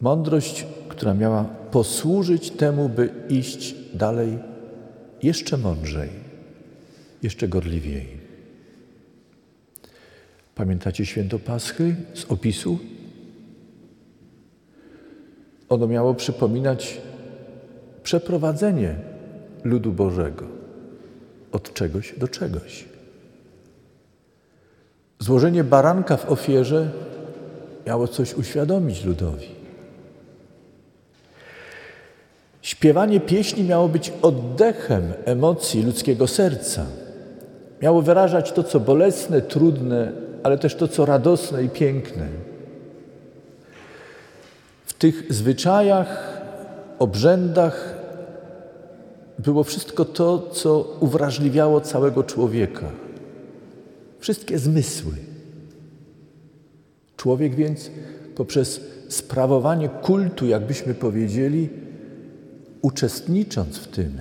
mądrość, 0.00 0.66
która 0.88 1.14
miała 1.14 1.44
posłużyć 1.44 2.50
temu, 2.50 2.88
by 2.88 3.10
iść 3.28 3.74
dalej 3.94 4.38
jeszcze 5.22 5.56
mądrzej, 5.56 6.08
jeszcze 7.22 7.48
gorliwiej. 7.48 8.06
Pamiętacie 10.54 11.06
święto 11.06 11.38
Paschy 11.38 11.96
z 12.14 12.24
opisu? 12.24 12.78
Ono 15.68 15.86
miało 15.86 16.14
przypominać 16.14 17.00
przeprowadzenie 18.02 18.96
ludu 19.64 19.92
Bożego 19.92 20.44
od 21.52 21.74
czegoś 21.74 22.18
do 22.18 22.28
czegoś. 22.28 22.84
Złożenie 25.18 25.64
baranka 25.64 26.16
w 26.16 26.30
ofierze 26.30 26.90
miało 27.86 28.08
coś 28.08 28.34
uświadomić 28.34 29.04
ludowi. 29.04 29.48
Śpiewanie 32.62 33.20
pieśni 33.20 33.64
miało 33.64 33.88
być 33.88 34.12
oddechem 34.22 35.12
emocji 35.24 35.82
ludzkiego 35.82 36.26
serca. 36.26 36.86
Miało 37.82 38.02
wyrażać 38.02 38.52
to, 38.52 38.62
co 38.62 38.80
bolesne, 38.80 39.42
trudne, 39.42 40.12
ale 40.42 40.58
też 40.58 40.74
to, 40.74 40.88
co 40.88 41.06
radosne 41.06 41.64
i 41.64 41.68
piękne. 41.68 42.26
W 44.86 44.92
tych 44.92 45.32
zwyczajach, 45.32 46.40
obrzędach 46.98 47.97
było 49.38 49.64
wszystko 49.64 50.04
to, 50.04 50.50
co 50.52 50.96
uwrażliwiało 51.00 51.80
całego 51.80 52.24
człowieka. 52.24 52.90
Wszystkie 54.18 54.58
zmysły. 54.58 55.12
Człowiek 57.16 57.54
więc 57.54 57.90
poprzez 58.34 58.80
sprawowanie 59.08 59.88
kultu, 59.88 60.46
jakbyśmy 60.46 60.94
powiedzieli, 60.94 61.68
uczestnicząc 62.82 63.78
w 63.78 63.86
tym, 63.86 64.18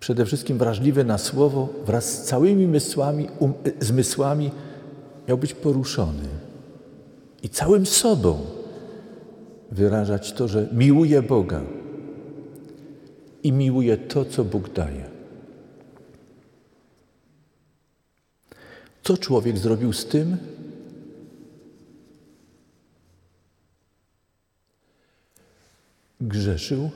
przede 0.00 0.26
wszystkim 0.26 0.58
wrażliwy 0.58 1.04
na 1.04 1.18
słowo, 1.18 1.68
wraz 1.86 2.04
z 2.04 2.22
całymi 2.22 2.66
mysłami, 2.66 3.28
um, 3.38 3.52
zmysłami 3.80 4.50
miał 5.28 5.38
być 5.38 5.54
poruszony 5.54 6.28
i 7.42 7.48
całym 7.48 7.86
sobą 7.86 8.38
wyrażać 9.72 10.32
to, 10.32 10.48
że 10.48 10.68
miłuje 10.72 11.22
Boga 11.22 11.60
i 13.42 13.52
miłuje 13.52 13.96
to, 13.96 14.24
co 14.24 14.44
Bóg 14.44 14.72
daje. 14.72 15.10
Co 19.02 19.16
człowiek 19.16 19.58
zrobił 19.58 19.92
z 19.92 20.06
tym, 20.06 20.36
grzeszył, 26.20 26.90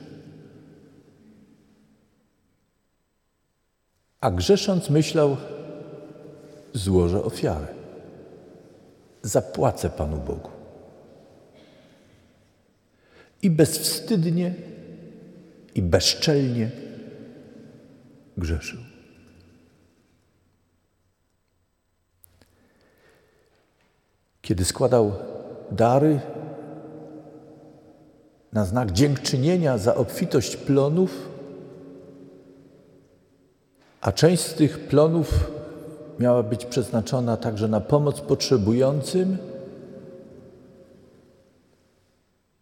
a 4.20 4.30
grzesząc 4.30 4.90
myślał, 4.90 5.36
złożę 6.72 7.24
ofiarę. 7.24 7.66
Zapłacę 9.22 9.90
Panu 9.90 10.16
Bogu. 10.16 10.50
I 13.42 13.50
bezwstydnie, 13.50 14.54
i 15.74 15.82
bezczelnie 15.82 16.70
grzeszył. 18.36 18.80
Kiedy 24.42 24.64
składał 24.64 25.12
dary 25.70 26.20
na 28.52 28.64
znak 28.64 28.92
dziękczynienia 28.92 29.78
za 29.78 29.94
obfitość 29.94 30.56
plonów, 30.56 31.28
a 34.00 34.12
część 34.12 34.42
z 34.42 34.54
tych 34.54 34.88
plonów 34.88 35.50
miała 36.18 36.42
być 36.42 36.64
przeznaczona 36.64 37.36
także 37.36 37.68
na 37.68 37.80
pomoc 37.80 38.20
potrzebującym, 38.20 39.38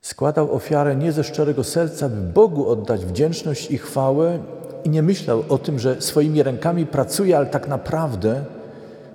składał 0.08 0.54
ofiarę 0.54 0.96
nie 0.96 1.12
ze 1.12 1.24
szczerego 1.24 1.64
serca, 1.64 2.08
by 2.08 2.32
Bogu 2.32 2.68
oddać 2.68 3.06
wdzięczność 3.06 3.70
i 3.70 3.78
chwałę 3.78 4.38
i 4.84 4.90
nie 4.90 5.02
myślał 5.02 5.44
o 5.48 5.58
tym, 5.58 5.78
że 5.78 6.02
swoimi 6.02 6.42
rękami 6.42 6.86
pracuje, 6.86 7.36
ale 7.36 7.46
tak 7.46 7.68
naprawdę 7.68 8.44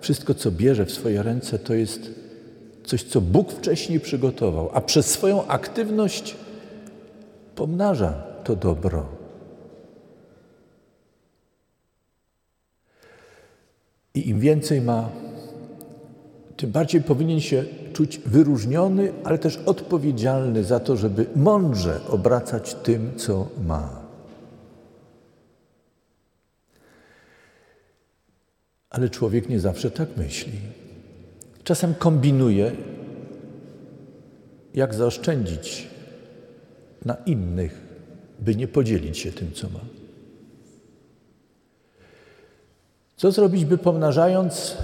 wszystko, 0.01 0.33
co 0.33 0.51
bierze 0.51 0.85
w 0.85 0.91
swoje 0.91 1.23
ręce, 1.23 1.59
to 1.59 1.73
jest 1.73 2.01
coś, 2.85 3.03
co 3.03 3.21
Bóg 3.21 3.51
wcześniej 3.51 3.99
przygotował, 3.99 4.69
a 4.73 4.81
przez 4.81 5.05
swoją 5.05 5.47
aktywność 5.47 6.35
pomnaża 7.55 8.23
to 8.43 8.55
dobro. 8.55 9.05
I 14.15 14.29
im 14.29 14.39
więcej 14.39 14.81
ma, 14.81 15.09
tym 16.57 16.71
bardziej 16.71 17.01
powinien 17.01 17.41
się 17.41 17.63
czuć 17.93 18.19
wyróżniony, 18.25 19.13
ale 19.23 19.37
też 19.37 19.57
odpowiedzialny 19.65 20.63
za 20.63 20.79
to, 20.79 20.95
żeby 20.95 21.25
mądrze 21.35 21.99
obracać 22.09 22.73
tym, 22.73 23.11
co 23.17 23.47
ma. 23.65 24.03
Ale 28.89 29.09
człowiek 29.09 29.49
nie 29.49 29.59
zawsze 29.59 29.91
tak 29.91 30.17
myśli. 30.17 30.59
Czasem 31.63 31.95
kombinuje, 31.95 32.71
jak 34.73 34.93
zaoszczędzić 34.93 35.87
na 37.05 37.15
innych, 37.25 37.81
by 38.39 38.55
nie 38.55 38.67
podzielić 38.67 39.17
się 39.17 39.31
tym, 39.31 39.51
co 39.51 39.69
ma. 39.69 39.79
Co 43.17 43.31
zrobić, 43.31 43.65
by 43.65 43.77
pomnażając, 43.77 44.77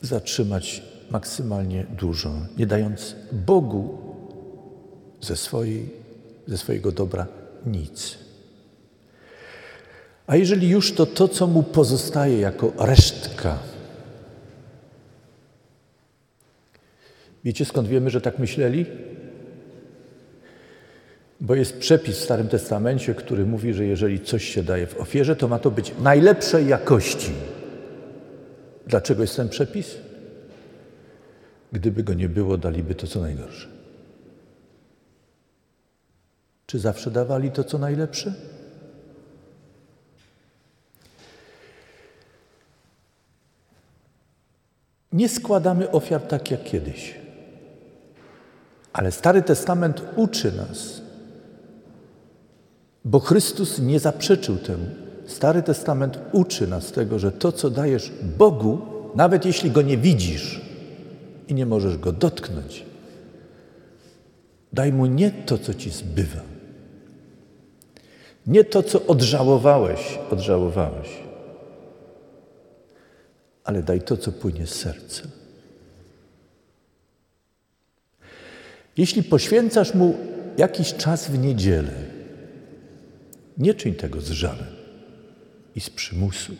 zatrzymać 0.00 0.82
maksymalnie 1.10 1.86
dużo, 1.98 2.32
nie 2.58 2.66
dając 2.66 3.16
Bogu 3.32 3.98
ze, 5.20 5.36
swojej, 5.36 5.90
ze 6.46 6.58
swojego 6.58 6.92
dobra 6.92 7.26
nic. 7.66 8.18
A 10.26 10.36
jeżeli 10.36 10.68
już, 10.68 10.92
to 10.92 11.06
to, 11.06 11.28
co 11.28 11.46
mu 11.46 11.62
pozostaje 11.62 12.40
jako 12.40 12.72
resztka. 12.78 13.58
Wiecie 17.44 17.64
skąd 17.64 17.88
wiemy, 17.88 18.10
że 18.10 18.20
tak 18.20 18.38
myśleli? 18.38 18.86
Bo 21.40 21.54
jest 21.54 21.78
przepis 21.78 22.18
w 22.18 22.24
Starym 22.24 22.48
Testamencie, 22.48 23.14
który 23.14 23.46
mówi, 23.46 23.74
że 23.74 23.84
jeżeli 23.84 24.20
coś 24.20 24.44
się 24.44 24.62
daje 24.62 24.86
w 24.86 25.00
ofierze, 25.00 25.36
to 25.36 25.48
ma 25.48 25.58
to 25.58 25.70
być 25.70 25.92
najlepszej 26.02 26.68
jakości. 26.68 27.32
Dlaczego 28.88 29.22
jest 29.22 29.36
ten 29.36 29.48
przepis? 29.48 29.96
Gdyby 31.72 32.02
go 32.02 32.14
nie 32.14 32.28
było, 32.28 32.58
daliby 32.58 32.94
to 32.94 33.06
co 33.06 33.20
najgorsze. 33.20 33.68
Czy 36.66 36.78
zawsze 36.78 37.10
dawali 37.10 37.50
to 37.50 37.64
co 37.64 37.78
najlepsze? 37.78 38.34
Nie 45.12 45.28
składamy 45.28 45.90
ofiar 45.90 46.22
tak 46.22 46.50
jak 46.50 46.64
kiedyś. 46.64 47.14
Ale 48.92 49.12
Stary 49.12 49.42
Testament 49.42 50.02
uczy 50.16 50.52
nas, 50.52 51.02
bo 53.04 53.20
Chrystus 53.20 53.78
nie 53.78 54.00
zaprzeczył 54.00 54.56
temu. 54.56 55.07
Stary 55.28 55.62
Testament 55.62 56.18
uczy 56.32 56.66
nas 56.66 56.92
tego, 56.92 57.18
że 57.18 57.32
to, 57.32 57.52
co 57.52 57.70
dajesz 57.70 58.12
Bogu, 58.38 58.78
nawet 59.14 59.44
jeśli 59.44 59.70
go 59.70 59.82
nie 59.82 59.98
widzisz 59.98 60.60
i 61.48 61.54
nie 61.54 61.66
możesz 61.66 61.98
go 61.98 62.12
dotknąć, 62.12 62.86
daj 64.72 64.92
mu 64.92 65.06
nie 65.06 65.30
to, 65.30 65.58
co 65.58 65.74
ci 65.74 65.90
zbywa, 65.90 66.40
nie 68.46 68.64
to, 68.64 68.82
co 68.82 69.06
odżałowałeś, 69.06 70.18
odżałowałeś, 70.30 71.08
ale 73.64 73.82
daj 73.82 74.00
to, 74.00 74.16
co 74.16 74.32
płynie 74.32 74.66
z 74.66 74.74
serca. 74.74 75.22
Jeśli 78.96 79.22
poświęcasz 79.22 79.94
mu 79.94 80.14
jakiś 80.58 80.94
czas 80.94 81.30
w 81.30 81.38
niedzielę, 81.38 81.94
nie 83.58 83.74
czyń 83.74 83.94
tego 83.94 84.20
z 84.20 84.30
żalem 84.30 84.77
i 85.78 85.80
z 85.80 85.90
przymusu. 85.90 86.52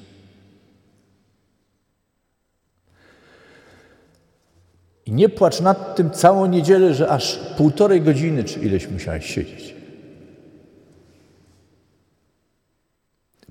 I 5.07 5.13
nie 5.13 5.29
płacz 5.29 5.61
nad 5.61 5.97
tym 5.97 6.11
całą 6.11 6.47
niedzielę, 6.47 6.95
że 6.95 7.09
aż 7.09 7.39
półtorej 7.57 8.03
godziny 8.03 8.45
czy 8.45 8.61
ileś 8.61 8.89
musiałeś 8.89 9.35
siedzieć. 9.35 9.75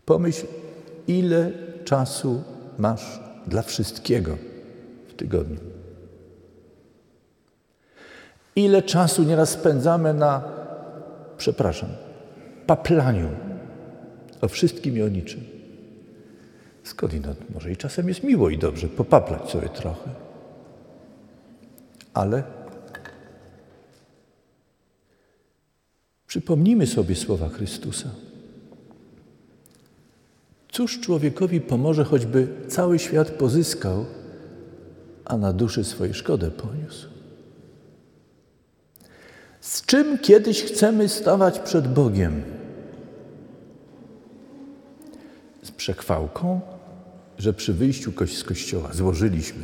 Pomyśl, 0.05 0.45
ile 1.07 1.51
czasu 1.85 2.43
masz 2.77 3.19
dla 3.47 3.61
wszystkiego 3.61 4.37
w 5.07 5.13
tygodniu. 5.13 5.59
Ile 8.55 8.81
czasu 8.81 9.23
nieraz 9.23 9.49
spędzamy 9.49 10.13
na, 10.13 10.43
przepraszam, 11.37 11.89
paplaniu 12.67 13.29
o 14.41 14.47
wszystkim 14.47 14.97
i 14.97 15.01
o 15.01 15.09
niczym. 15.09 15.56
Skądinąd 16.87 17.49
może 17.53 17.71
i 17.71 17.77
czasem 17.77 18.07
jest 18.07 18.23
miło 18.23 18.49
i 18.49 18.57
dobrze 18.57 18.87
popaplać 18.87 19.49
sobie 19.49 19.69
trochę. 19.69 20.09
Ale 22.13 22.43
przypomnijmy 26.27 26.87
sobie 26.87 27.15
słowa 27.15 27.49
Chrystusa. 27.49 28.09
Cóż 30.71 30.99
człowiekowi 30.99 31.61
pomoże, 31.61 32.03
choćby 32.03 32.47
cały 32.67 32.99
świat 32.99 33.31
pozyskał, 33.31 34.05
a 35.25 35.37
na 35.37 35.53
duszy 35.53 35.83
swojej 35.83 36.13
szkodę 36.13 36.51
poniósł? 36.51 37.07
Z 39.61 39.85
czym 39.85 40.17
kiedyś 40.17 40.63
chcemy 40.63 41.09
stawać 41.09 41.59
przed 41.59 41.93
Bogiem? 41.93 42.43
Z 45.63 45.71
przechwałką, 45.71 46.76
że 47.37 47.53
przy 47.53 47.73
wyjściu 47.73 48.13
z 48.27 48.43
kościoła 48.43 48.93
złożyliśmy 48.93 49.63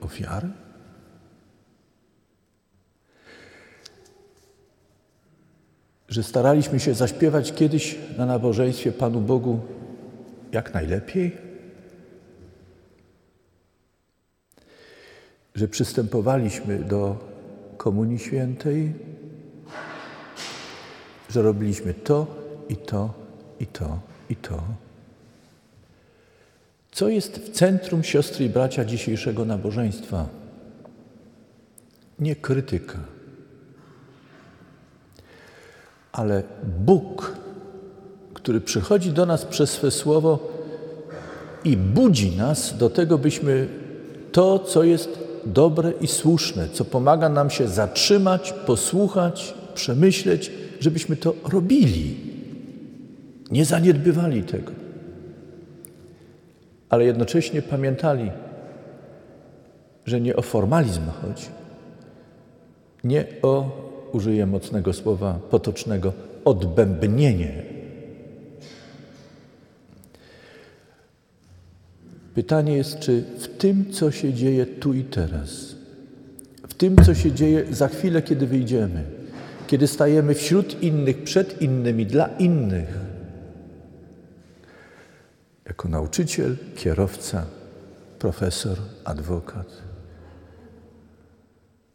ofiarę? 0.00 0.48
Że 6.08 6.22
staraliśmy 6.22 6.80
się 6.80 6.94
zaśpiewać 6.94 7.52
kiedyś 7.52 7.98
na 8.18 8.26
nabożeństwie 8.26 8.92
Panu 8.92 9.20
Bogu 9.20 9.60
jak 10.52 10.74
najlepiej? 10.74 11.36
Że 15.54 15.68
przystępowaliśmy 15.68 16.78
do 16.78 17.18
Komunii 17.76 18.18
Świętej, 18.18 18.94
że 21.30 21.42
robiliśmy 21.42 21.94
to 21.94 22.26
i 22.68 22.76
to 22.76 23.14
i 23.60 23.66
to 23.66 23.98
i 24.30 24.36
to. 24.36 24.62
Co 26.94 27.08
jest 27.08 27.38
w 27.38 27.50
centrum, 27.50 28.02
siostry 28.02 28.44
i 28.44 28.48
bracia, 28.48 28.84
dzisiejszego 28.84 29.44
nabożeństwa? 29.44 30.28
Nie 32.18 32.36
krytyka, 32.36 32.98
ale 36.12 36.42
Bóg 36.78 37.34
który 38.44 38.60
przychodzi 38.60 39.12
do 39.12 39.26
nas 39.26 39.44
przez 39.44 39.70
swe 39.70 39.90
słowo 39.90 40.48
i 41.64 41.76
budzi 41.76 42.36
nas 42.36 42.76
do 42.78 42.90
tego, 42.90 43.18
byśmy 43.18 43.68
to, 44.32 44.58
co 44.58 44.82
jest 44.84 45.18
dobre 45.46 45.92
i 46.00 46.06
słuszne, 46.06 46.68
co 46.72 46.84
pomaga 46.84 47.28
nam 47.28 47.50
się 47.50 47.68
zatrzymać, 47.68 48.54
posłuchać, 48.66 49.54
przemyśleć, 49.74 50.50
żebyśmy 50.80 51.16
to 51.16 51.34
robili. 51.52 52.16
Nie 53.50 53.64
zaniedbywali 53.64 54.42
tego. 54.42 54.83
Ale 56.94 57.04
jednocześnie 57.04 57.62
pamiętali, 57.62 58.30
że 60.06 60.20
nie 60.20 60.36
o 60.36 60.42
formalizm 60.42 61.02
chodzi, 61.22 61.46
nie 63.04 63.24
o, 63.42 63.70
użyję 64.12 64.46
mocnego 64.46 64.92
słowa 64.92 65.38
potocznego, 65.50 66.12
odbębnienie. 66.44 67.62
Pytanie 72.34 72.76
jest, 72.76 72.98
czy 72.98 73.24
w 73.38 73.48
tym, 73.48 73.92
co 73.92 74.10
się 74.10 74.32
dzieje 74.32 74.66
tu 74.66 74.92
i 74.94 75.04
teraz, 75.04 75.74
w 76.68 76.74
tym, 76.74 76.96
co 77.04 77.14
się 77.14 77.32
dzieje 77.32 77.64
za 77.70 77.88
chwilę, 77.88 78.22
kiedy 78.22 78.46
wyjdziemy, 78.46 79.02
kiedy 79.66 79.86
stajemy 79.86 80.34
wśród 80.34 80.82
innych, 80.82 81.22
przed 81.22 81.62
innymi, 81.62 82.06
dla 82.06 82.26
innych, 82.38 83.03
jako 85.66 85.88
nauczyciel, 85.88 86.56
kierowca, 86.76 87.46
profesor, 88.18 88.78
adwokat, 89.04 89.66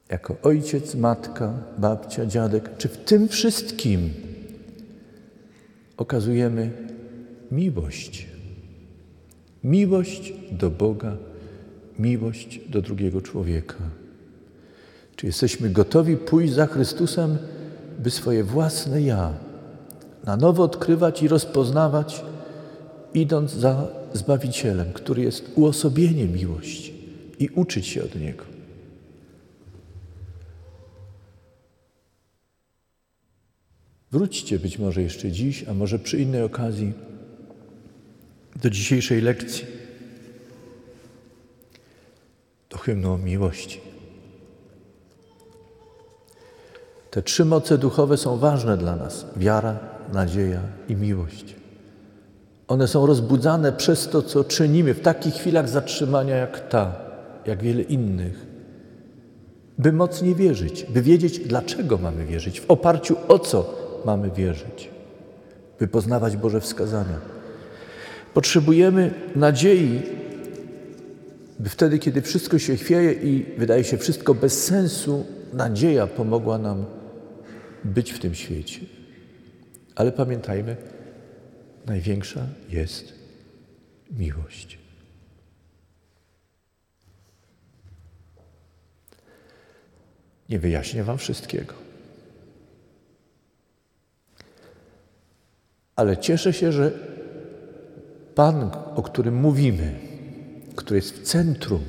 jako 0.09 0.35
ojciec, 0.43 0.95
matka, 0.95 1.53
babcia, 1.77 2.25
dziadek, 2.25 2.77
czy 2.77 2.87
w 2.87 2.97
tym 2.97 3.27
wszystkim 3.27 4.09
okazujemy 5.97 6.71
miłość? 7.51 8.27
Miłość 9.63 10.33
do 10.51 10.69
Boga, 10.69 11.17
miłość 11.99 12.59
do 12.69 12.81
drugiego 12.81 13.21
człowieka. 13.21 13.75
Czy 15.15 15.25
jesteśmy 15.25 15.69
gotowi 15.69 16.17
pójść 16.17 16.53
za 16.53 16.67
Chrystusem, 16.67 17.37
by 17.99 18.11
swoje 18.11 18.43
własne 18.43 19.01
ja 19.01 19.33
na 20.25 20.37
nowo 20.37 20.63
odkrywać 20.63 21.23
i 21.23 21.27
rozpoznawać, 21.27 22.25
idąc 23.13 23.51
za 23.51 23.87
Zbawicielem, 24.13 24.93
który 24.93 25.21
jest 25.21 25.51
uosobieniem 25.55 26.33
miłości 26.33 26.93
i 27.39 27.49
uczyć 27.49 27.87
się 27.87 28.03
od 28.03 28.15
Niego? 28.15 28.45
Wróćcie 34.11 34.59
być 34.59 34.79
może 34.79 35.01
jeszcze 35.01 35.31
dziś, 35.31 35.63
a 35.67 35.73
może 35.73 35.99
przy 35.99 36.19
innej 36.19 36.41
okazji 36.41 36.93
do 38.55 38.69
dzisiejszej 38.69 39.21
lekcji, 39.21 39.65
do 42.69 42.77
hymnu 42.77 43.11
o 43.13 43.17
miłości. 43.17 43.81
Te 47.11 47.23
trzy 47.23 47.45
moce 47.45 47.77
duchowe 47.77 48.17
są 48.17 48.37
ważne 48.37 48.77
dla 48.77 48.95
nas: 48.95 49.25
wiara, 49.37 49.79
nadzieja 50.13 50.61
i 50.89 50.95
miłość. 50.95 51.58
One 52.69 52.87
są 52.87 53.05
rozbudzane 53.05 53.71
przez 53.73 54.07
to, 54.07 54.21
co 54.21 54.43
czynimy 54.43 54.93
w 54.93 55.01
takich 55.01 55.33
chwilach 55.33 55.69
zatrzymania 55.69 56.35
jak 56.35 56.69
ta, 56.69 56.95
jak 57.45 57.63
wiele 57.63 57.81
innych, 57.81 58.45
by 59.77 59.93
mocniej 59.93 60.35
wierzyć, 60.35 60.85
by 60.89 61.01
wiedzieć, 61.01 61.39
dlaczego 61.39 61.97
mamy 61.97 62.25
wierzyć, 62.25 62.61
w 62.61 62.71
oparciu 62.71 63.15
o 63.27 63.39
co 63.39 63.73
mamy 64.05 64.31
wierzyć, 64.31 64.89
by 65.79 65.87
poznawać 65.87 66.37
Boże 66.37 66.61
wskazania. 66.61 67.19
Potrzebujemy 68.33 69.13
nadziei, 69.35 70.01
by 71.59 71.69
wtedy, 71.69 71.99
kiedy 71.99 72.21
wszystko 72.21 72.59
się 72.59 72.75
chwieje 72.75 73.11
i 73.11 73.45
wydaje 73.57 73.83
się 73.83 73.97
wszystko 73.97 74.33
bez 74.33 74.63
sensu, 74.63 75.25
nadzieja 75.53 76.07
pomogła 76.07 76.57
nam 76.57 76.85
być 77.83 78.11
w 78.11 78.19
tym 78.19 78.35
świecie. 78.35 78.79
Ale 79.95 80.11
pamiętajmy, 80.11 80.75
największa 81.89 82.47
jest 82.69 83.13
miłość. 84.11 84.77
Nie 90.49 90.59
wyjaśnię 90.59 91.03
Wam 91.03 91.17
wszystkiego. 91.17 91.73
Ale 95.95 96.17
cieszę 96.17 96.53
się, 96.53 96.71
że 96.71 96.91
Pan, 98.35 98.71
o 98.95 99.03
którym 99.03 99.35
mówimy, 99.35 99.99
który 100.75 100.95
jest 100.95 101.19
w 101.19 101.23
centrum, 101.23 101.83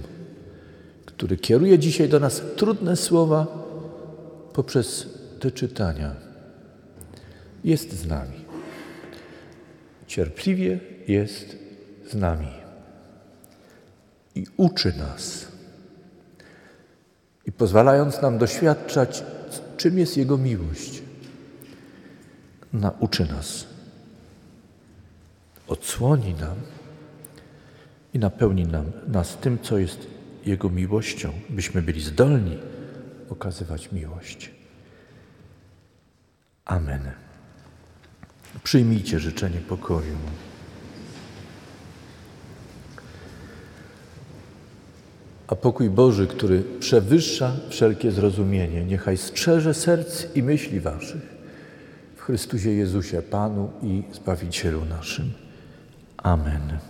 który 1.06 1.36
kieruje 1.36 1.78
dzisiaj 1.78 2.08
do 2.08 2.20
nas 2.20 2.42
trudne 2.56 2.96
słowa 2.96 3.46
poprzez 4.52 5.08
te 5.40 5.50
czytania, 5.50 6.16
jest 7.64 7.92
z 7.92 8.06
nami. 8.06 8.39
Cierpliwie 10.10 10.80
jest 11.08 11.56
z 12.10 12.14
nami 12.14 12.52
i 14.34 14.46
uczy 14.56 14.92
nas. 14.98 15.46
I 17.46 17.52
pozwalając 17.52 18.22
nam 18.22 18.38
doświadczać, 18.38 19.24
czym 19.76 19.98
jest 19.98 20.16
Jego 20.16 20.38
miłość, 20.38 21.02
nauczy 22.72 23.26
nas, 23.26 23.66
odsłoni 25.68 26.34
nam 26.34 26.56
i 28.14 28.18
napełni 28.18 28.66
nam, 28.66 28.92
nas 29.08 29.36
tym, 29.36 29.58
co 29.62 29.78
jest 29.78 30.06
Jego 30.46 30.70
miłością, 30.70 31.32
byśmy 31.48 31.82
byli 31.82 32.00
zdolni 32.00 32.58
okazywać 33.28 33.92
miłość. 33.92 34.50
Amen. 36.64 37.29
Przyjmijcie 38.64 39.20
życzenie 39.20 39.60
pokoju. 39.60 40.16
A 45.46 45.56
pokój 45.56 45.90
Boży, 45.90 46.26
który 46.26 46.62
przewyższa 46.80 47.52
wszelkie 47.68 48.12
zrozumienie, 48.12 48.84
niechaj 48.84 49.16
strzeże 49.16 49.74
serc 49.74 50.26
i 50.34 50.42
myśli 50.42 50.80
waszych 50.80 51.40
w 52.16 52.22
Chrystusie 52.22 52.70
Jezusie, 52.70 53.22
Panu 53.22 53.70
i 53.82 54.02
Zbawicielu 54.12 54.84
naszym. 54.84 55.32
Amen. 56.16 56.89